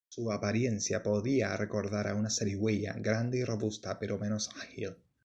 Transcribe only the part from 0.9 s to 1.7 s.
podía